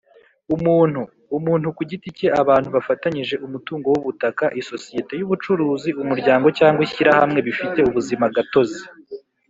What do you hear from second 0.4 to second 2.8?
Umuntu: umuntu ku giti cye, abantu